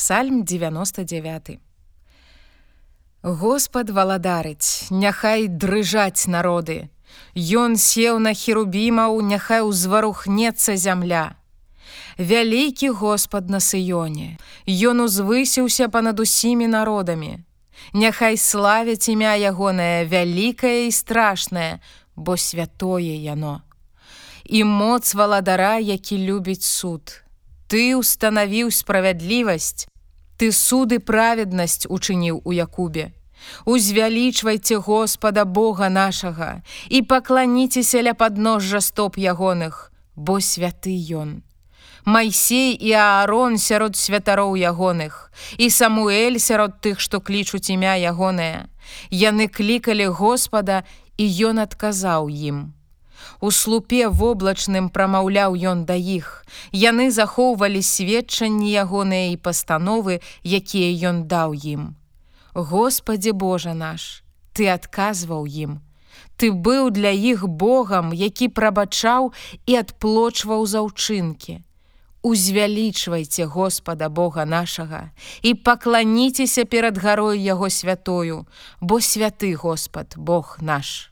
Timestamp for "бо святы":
40.16-40.96, 78.80-79.54